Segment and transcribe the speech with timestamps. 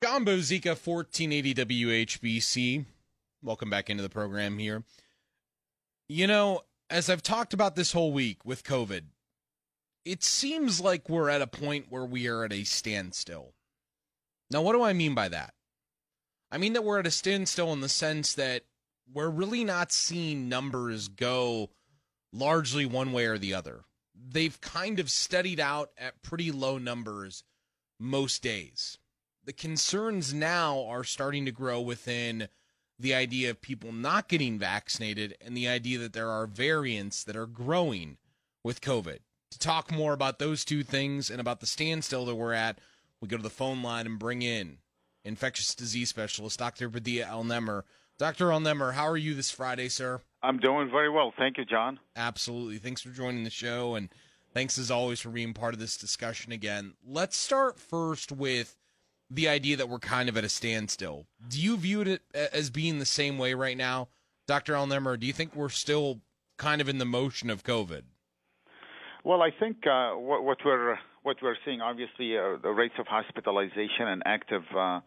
[0.00, 2.84] John Zika 1480 WHBC.
[3.42, 4.84] Welcome back into the program here.
[6.08, 9.02] You know, as I've talked about this whole week with COVID,
[10.04, 13.54] it seems like we're at a point where we are at a standstill.
[14.52, 15.54] Now, what do I mean by that?
[16.52, 18.62] I mean that we're at a standstill in the sense that
[19.12, 21.70] we're really not seeing numbers go
[22.32, 23.80] largely one way or the other.
[24.14, 27.42] They've kind of steadied out at pretty low numbers
[27.98, 28.96] most days.
[29.48, 32.48] The concerns now are starting to grow within
[32.98, 37.34] the idea of people not getting vaccinated and the idea that there are variants that
[37.34, 38.18] are growing
[38.62, 39.20] with COVID.
[39.52, 42.78] To talk more about those two things and about the standstill that we're at,
[43.22, 44.80] we go to the phone line and bring in
[45.24, 46.90] infectious disease specialist Dr.
[46.90, 47.84] Badie Alnemr.
[48.18, 48.48] Dr.
[48.48, 50.20] Alnemr, how are you this Friday, sir?
[50.42, 51.32] I'm doing very well.
[51.38, 52.00] Thank you, John.
[52.16, 52.76] Absolutely.
[52.76, 54.10] Thanks for joining the show and
[54.52, 56.92] thanks as always for being part of this discussion again.
[57.02, 58.76] Let's start first with
[59.30, 61.26] the idea that we're kind of at a standstill.
[61.48, 64.08] Do you view it as being the same way right now,
[64.46, 64.72] Dr.
[64.74, 66.20] Alnemr, or do you think we're still
[66.56, 68.02] kind of in the motion of COVID?
[69.24, 73.06] Well, I think uh, what, what, we're what we're seeing, obviously, uh, the rates of
[73.06, 75.00] hospitalization and active, uh,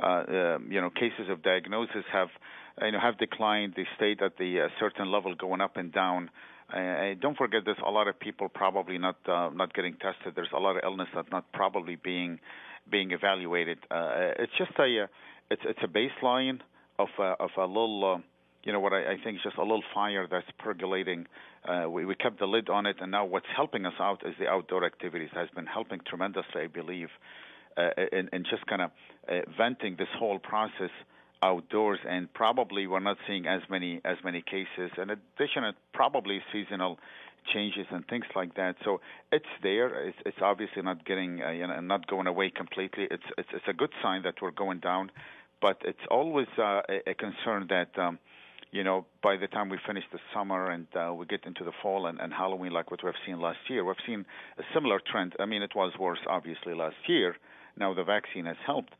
[0.00, 2.28] uh um, you know, cases of diagnosis have,
[2.82, 3.74] you know, have declined.
[3.76, 6.30] They stayed at the uh, certain level, going up and down.
[6.72, 10.34] Uh, don't forget, there's a lot of people probably not not getting tested.
[10.34, 12.40] There's a lot of illness that's not probably being
[12.90, 13.78] being evaluated.
[13.90, 15.06] Uh, it's just a uh,
[15.50, 16.60] it's it's a baseline
[16.98, 18.16] of a, of a little.
[18.16, 18.22] Uh,
[18.64, 21.26] you know what I, I think is just a little fire that's percolating.
[21.66, 24.34] Uh, we, we kept the lid on it, and now what's helping us out is
[24.38, 25.30] the outdoor activities.
[25.32, 27.08] Has been helping tremendously, I believe,
[27.76, 28.90] uh, in, in just kind of
[29.28, 30.90] uh, venting this whole process
[31.42, 32.00] outdoors.
[32.08, 34.90] And probably we're not seeing as many as many cases.
[34.96, 36.98] In addition, it probably seasonal
[37.52, 38.76] changes and things like that.
[38.84, 39.00] So
[39.32, 40.08] it's there.
[40.08, 43.08] It's, it's obviously not getting uh, you know not going away completely.
[43.10, 45.10] It's it's it's a good sign that we're going down,
[45.60, 47.98] but it's always uh, a, a concern that.
[47.98, 48.18] Um,
[48.70, 51.72] you know, by the time we finish the summer and uh, we get into the
[51.82, 54.26] fall and, and Halloween, like what we've seen last year, we've seen
[54.58, 55.34] a similar trend.
[55.40, 57.34] I mean, it was worse, obviously, last year.
[57.78, 58.92] Now the vaccine has helped,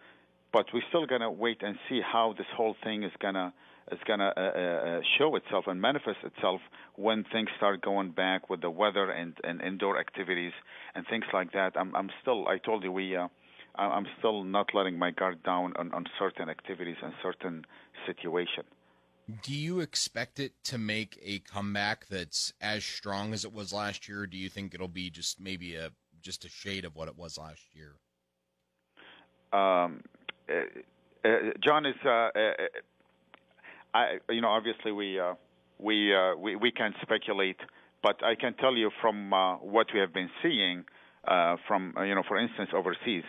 [0.52, 3.52] but we're still going to wait and see how this whole thing is going to
[3.92, 6.60] is going to uh, uh, show itself and manifest itself
[6.96, 10.52] when things start going back with the weather and, and indoor activities
[10.94, 11.72] and things like that.
[11.76, 13.28] I'm, I'm still, I told you, we, uh,
[13.76, 17.64] I'm still not letting my guard down on, on certain activities and certain
[18.06, 18.64] situation.
[19.42, 24.08] Do you expect it to make a comeback that's as strong as it was last
[24.08, 24.22] year?
[24.22, 25.90] Or do you think it'll be just maybe a
[26.22, 27.94] just a shade of what it was last year?
[29.52, 30.02] Um,
[30.48, 32.52] uh, uh, John is uh, uh
[33.94, 35.34] I, you know, obviously we uh,
[35.78, 37.58] we, uh, we we can't speculate,
[38.02, 40.84] but I can tell you from uh, what we have been seeing
[41.26, 43.24] uh, from uh, you know, for instance, overseas.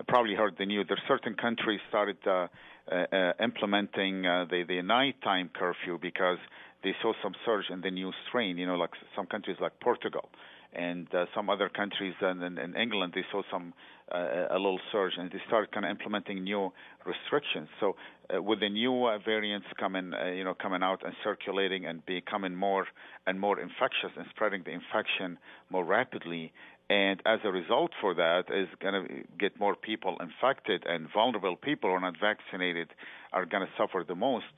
[0.00, 0.86] I probably heard the news.
[0.88, 2.48] There are certain countries started uh,
[2.90, 6.38] uh, uh, implementing uh, the the nighttime curfew because
[6.82, 8.58] they saw some surge in the new strain.
[8.58, 10.28] You know, like some countries like Portugal
[10.72, 13.74] and uh, some other countries and in, England they saw some
[14.12, 16.72] uh, a little surge and they started kind of implementing new
[17.04, 17.68] restrictions.
[17.80, 17.96] So
[18.34, 22.04] uh, with the new uh, variants coming, uh, you know, coming out and circulating and
[22.06, 22.86] becoming more
[23.26, 25.38] and more infectious and spreading the infection
[25.70, 26.52] more rapidly,
[26.88, 31.56] and as a result for that is going to get more people infected and vulnerable
[31.56, 32.88] people who are not vaccinated
[33.32, 34.54] are going to suffer the most.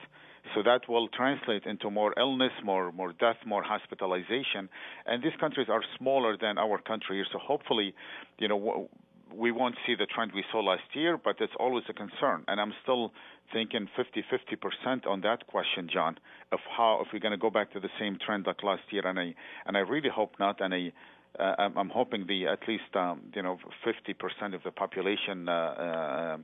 [0.53, 4.69] So that will translate into more illness, more more death, more hospitalization.
[5.05, 7.25] And these countries are smaller than our country, here.
[7.31, 7.95] so hopefully,
[8.39, 8.89] you know,
[9.33, 12.43] we won't see the trend we saw last year, but it's always a concern.
[12.47, 13.11] And I'm still
[13.51, 16.17] thinking 50 50% on that question, John,
[16.51, 19.05] of how if we're going to go back to the same trend like last year.
[19.07, 19.33] And I
[19.65, 20.61] and I really hope not.
[20.61, 20.91] And I
[21.39, 26.37] uh, I'm hoping the at least um, you know 50% of the population uh, uh,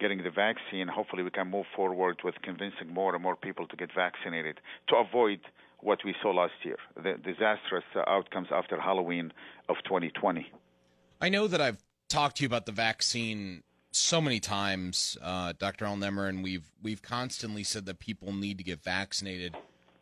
[0.00, 0.88] getting the vaccine.
[0.88, 4.96] Hopefully, we can move forward with convincing more and more people to get vaccinated to
[4.96, 5.40] avoid
[5.80, 9.32] what we saw last year, the disastrous outcomes after Halloween
[9.68, 10.50] of 2020.
[11.20, 13.62] I know that I've talked to you about the vaccine
[13.92, 15.84] so many times, uh, Dr.
[15.84, 19.56] Alnemr, and we've we've constantly said that people need to get vaccinated.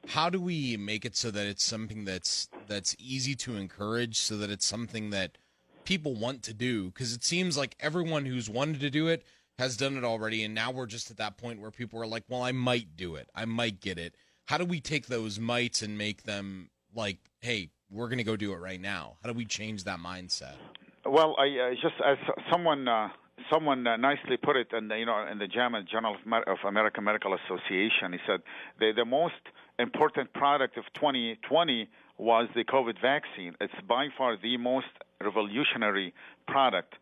[0.09, 4.37] How do we make it so that it's something that's that's easy to encourage, so
[4.37, 5.37] that it's something that
[5.85, 6.87] people want to do?
[6.87, 9.25] Because it seems like everyone who's wanted to do it
[9.63, 12.25] has done it already, and now we're just at that point where people are like,
[12.29, 13.29] "Well, I might do it.
[13.35, 14.15] I might get it."
[14.47, 18.37] How do we take those mites and make them like, "Hey, we're going to go
[18.37, 19.17] do it right now"?
[19.23, 20.57] How do we change that mindset?
[21.05, 22.19] Well, I uh, just as
[22.51, 23.09] someone uh,
[23.53, 26.17] someone uh, nicely put it in the, you know in the German Journal
[26.47, 28.13] of American Medical Association.
[28.13, 28.41] He said
[28.81, 29.43] the the most
[29.79, 31.89] important product of 2020
[32.19, 33.55] was the COVID vaccine.
[33.61, 34.87] It's by far the most
[35.21, 36.15] revolutionary
[36.47, 36.95] product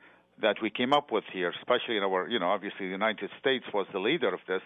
[0.42, 3.64] that we came up with here, especially in our, you know, obviously the United States
[3.72, 4.62] was the leader of this,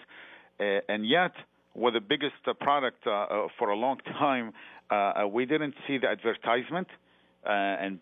[0.60, 1.32] uh, and yet
[1.74, 4.52] we're the biggest uh, product uh, uh for a long time.
[4.90, 6.88] Uh, uh, we didn't see the advertisement
[7.46, 7.98] and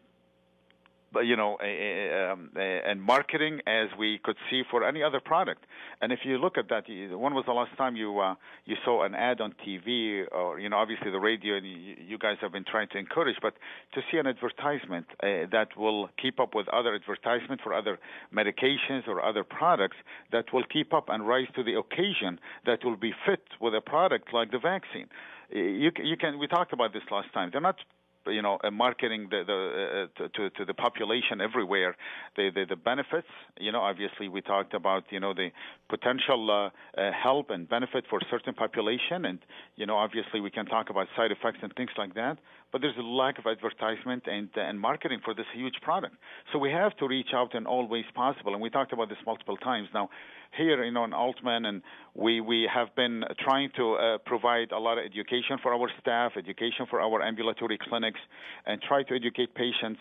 [1.21, 5.65] you know, um, and marketing as we could see for any other product.
[6.01, 9.05] And if you look at that, when was the last time you uh, you saw
[9.05, 12.65] an ad on TV or you know, obviously the radio, and you guys have been
[12.65, 13.55] trying to encourage, but
[13.95, 17.99] to see an advertisement uh, that will keep up with other advertisement for other
[18.35, 19.97] medications or other products
[20.33, 23.81] that will keep up and rise to the occasion that will be fit with a
[23.81, 25.09] product like the vaccine.
[25.51, 26.39] You, you can.
[26.39, 27.51] We talked about this last time.
[27.53, 27.77] They're not
[28.27, 31.97] you know, marketing the, the uh, to to the population everywhere,
[32.37, 33.29] the, the, the benefits.
[33.59, 35.51] You know, obviously we talked about you know the
[35.89, 39.39] potential uh, uh, help and benefit for certain population, and
[39.77, 42.39] you know, obviously we can talk about side effects and things like that
[42.73, 46.17] but there's a lack of advertisement and, and marketing for this huge product.
[46.53, 49.19] So we have to reach out in all ways possible, and we talked about this
[49.27, 49.89] multiple times.
[49.93, 50.09] Now,
[50.57, 51.83] here, you know, in Aultman, and
[52.15, 56.33] we, we have been trying to uh, provide a lot of education for our staff,
[56.37, 58.21] education for our ambulatory clinics,
[58.67, 60.01] and try to educate patients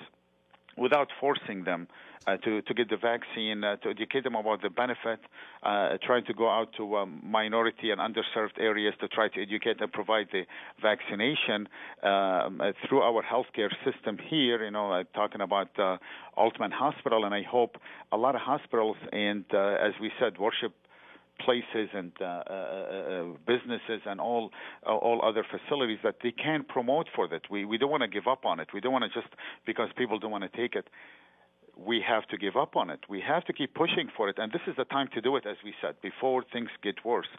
[0.82, 1.88] without forcing them
[2.28, 5.20] uh, to to get the vaccine, uh, to educate them about the benefit,
[5.64, 9.82] uh, trying to go out to um, minority and underserved areas to try to educate
[9.82, 10.44] and provide the
[10.82, 11.68] vaccination
[12.04, 14.64] um, uh, through our healthcare system here.
[14.64, 15.98] You know, talking about uh,
[16.38, 17.78] Aultman Hospital, and I hope
[18.12, 20.74] a lot of hospitals and, uh, as we said, worship
[21.46, 24.52] places and uh, uh, uh, businesses and all
[24.86, 27.42] all other facilities that they can promote for that.
[27.50, 28.70] We we don't want to give up on it.
[28.74, 29.34] We don't want to just
[29.66, 30.88] because people don't want to take it.
[31.78, 33.00] We have to give up on it.
[33.10, 35.46] We have to keep pushing for it, and this is the time to do it,
[35.48, 37.32] as we said, before things get worse.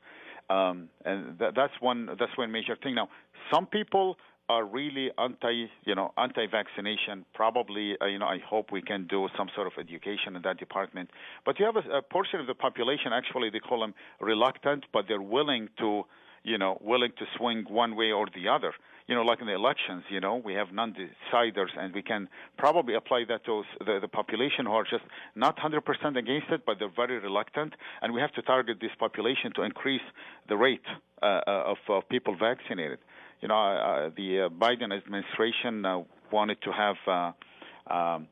[0.50, 2.94] Um, and th- that's one that's one major thing.
[2.94, 3.08] Now,
[3.52, 4.16] some people
[4.48, 7.24] are really anti, you know, anti-vaccination.
[7.34, 10.58] Probably, uh, you know, I hope we can do some sort of education in that
[10.58, 11.10] department.
[11.44, 15.06] But you have a, a portion of the population, actually, they call them reluctant, but
[15.08, 16.02] they're willing to,
[16.42, 18.72] you know, willing to swing one way or the other.
[19.08, 22.94] You know, like in the elections, you know, we have non-deciders, and we can probably
[22.94, 25.04] apply that to the, the population who are just
[25.34, 27.74] not 100% against it, but they're very reluctant.
[28.00, 30.02] And we have to target this population to increase
[30.48, 30.86] the rate
[31.22, 32.98] uh, uh of uh, people vaccinated
[33.42, 38.28] you know, uh, the uh, Biden administration uh, wanted to have uh, um,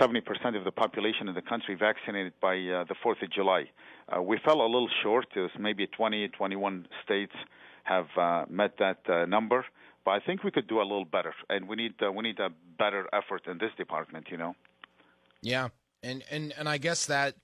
[0.00, 3.64] 70% of the population in the country vaccinated by uh, the 4th of July.
[4.08, 5.26] Uh, we fell a little short.
[5.58, 7.32] Maybe 20, 21 states
[7.84, 9.64] have uh, met that uh, number,
[10.04, 12.38] but I think we could do a little better, and we need uh, we need
[12.40, 14.26] a better effort in this department.
[14.30, 14.54] You know.
[15.40, 15.68] Yeah,
[16.02, 17.34] and and and I guess that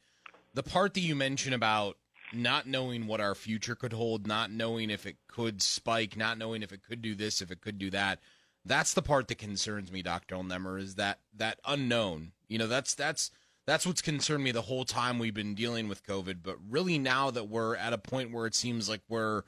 [0.54, 1.96] the part that you mentioned about
[2.34, 6.62] not knowing what our future could hold, not knowing if it could spike, not knowing
[6.62, 8.20] if it could do this, if it could do that.
[8.64, 10.36] That's the part that concerns me, Dr.
[10.36, 12.32] Alnemr, is that that unknown.
[12.48, 13.30] You know, that's that's
[13.66, 16.38] that's what's concerned me the whole time we've been dealing with COVID.
[16.42, 19.42] But really now that we're at a point where it seems like we're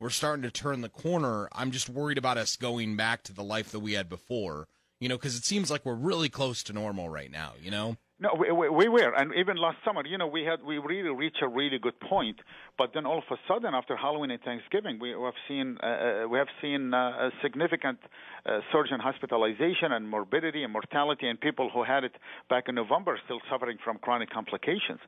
[0.00, 3.42] we're starting to turn the corner, I'm just worried about us going back to the
[3.42, 4.68] life that we had before.
[5.00, 7.96] You know, because it seems like we're really close to normal right now, you know?
[8.20, 11.10] No, we, we, we, were, and even last summer, you know, we had we really
[11.10, 12.36] reached a really good point.
[12.76, 16.28] But then all of a sudden, after Halloween and Thanksgiving, we have seen uh, uh,
[16.28, 18.00] we have seen uh, a significant
[18.44, 22.16] uh, surge in hospitalization and morbidity and mortality, and people who had it
[22.50, 24.98] back in November still suffering from chronic complications.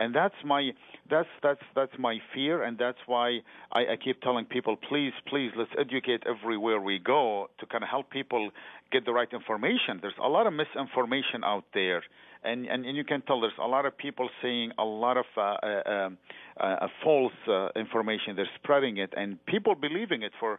[0.00, 0.72] And that's my
[1.08, 5.52] that's that's that's my fear, and that's why I, I keep telling people, please, please,
[5.56, 8.50] let's educate everywhere we go to kind of help people
[8.90, 10.00] get the right information.
[10.02, 12.02] There's a lot of misinformation out there
[12.46, 15.24] and, and, and you can tell there's a lot of people saying a lot of
[15.36, 16.18] uh, uh, um,
[16.58, 18.36] uh, false uh, information.
[18.36, 20.58] They're spreading it, and people believing it for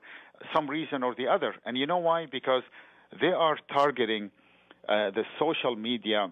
[0.56, 1.56] some reason or the other.
[1.66, 2.26] And you know why?
[2.32, 2.64] Because
[3.22, 4.32] they are targeting
[4.88, 6.32] uh, the social media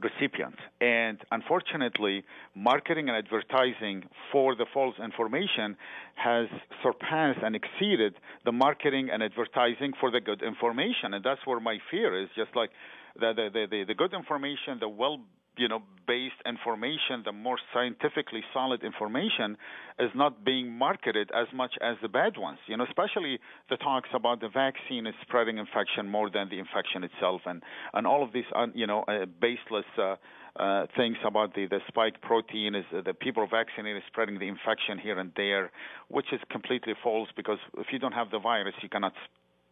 [0.00, 0.58] recipients.
[0.80, 5.76] And unfortunately, marketing and advertising for the false information
[6.14, 6.46] has
[6.82, 11.12] surpassed and exceeded the marketing and advertising for the good information.
[11.12, 12.70] And that's where my fear is just like
[13.18, 15.20] the the the, the good information, the well
[15.56, 19.56] you know based information, the more scientifically solid information
[19.98, 22.58] is not being marketed as much as the bad ones.
[22.66, 23.38] You know, especially
[23.70, 28.06] the talks about the vaccine is spreading infection more than the infection itself, and and
[28.06, 30.16] all of these un, you know uh, baseless uh,
[30.56, 34.98] uh, things about the, the spike protein is uh, the people vaccinated spreading the infection
[34.98, 35.70] here and there,
[36.08, 39.14] which is completely false because if you don't have the virus, you cannot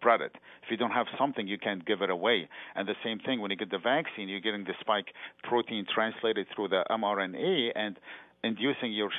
[0.00, 0.32] spread it.
[0.64, 2.48] If you don't have something, you can't give it away.
[2.74, 5.06] And the same thing when you get the vaccine, you're getting the spike
[5.42, 7.98] protein translated through the mRNA and
[8.42, 9.10] inducing your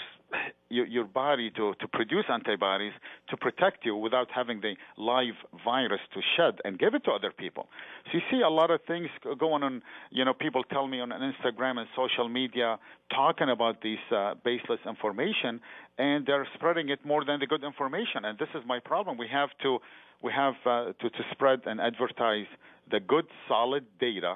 [0.69, 2.93] your, your body to, to produce antibodies
[3.29, 5.35] to protect you without having the live
[5.65, 7.67] virus to shed and give it to other people.
[8.05, 9.07] So you see a lot of things
[9.39, 9.81] going on.
[10.09, 12.79] You know, people tell me on Instagram and social media
[13.13, 15.59] talking about this uh, baseless information,
[15.97, 18.25] and they're spreading it more than the good information.
[18.25, 19.17] And this is my problem.
[19.17, 19.79] We have to
[20.23, 22.45] we have uh, to, to spread and advertise
[22.91, 24.35] the good, solid data.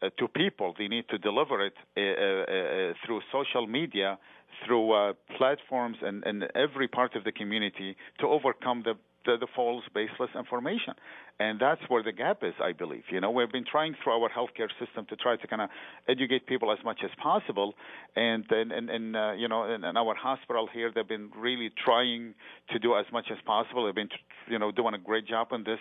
[0.00, 4.16] Uh, to people, they need to deliver it uh, uh, uh, through social media
[4.64, 9.46] through uh, platforms and, and every part of the community to overcome the, the, the
[9.54, 10.94] false, baseless information.
[11.40, 13.04] And that's where the gap is, I believe.
[13.10, 15.70] You know, we've been trying through our healthcare system to try to kind of
[16.08, 17.74] educate people as much as possible.
[18.16, 21.70] And, and, and, and uh, you know, in, in our hospital here, they've been really
[21.84, 22.34] trying
[22.70, 23.86] to do as much as possible.
[23.86, 24.08] They've been,
[24.48, 25.78] you know, doing a great job on this.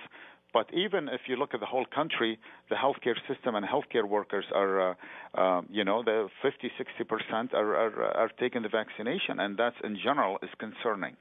[0.57, 2.39] But even if you look at the whole country,
[2.71, 4.93] the healthcare system and healthcare workers are, uh,
[5.35, 9.73] uh, you know, the 50, 60 percent are, are are taking the vaccination, and that
[9.83, 11.15] in general is concerning.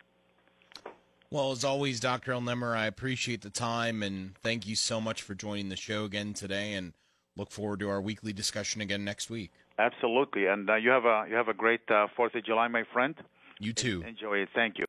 [1.30, 2.32] Well, as always, Dr.
[2.32, 6.32] Alnemr, I appreciate the time and thank you so much for joining the show again
[6.32, 6.94] today, and
[7.36, 9.50] look forward to our weekly discussion again next week.
[9.78, 12.84] Absolutely, and uh, you have a you have a great uh, Fourth of July, my
[12.90, 13.14] friend.
[13.58, 14.02] You too.
[14.06, 14.48] Enjoy it.
[14.54, 14.84] Thank you.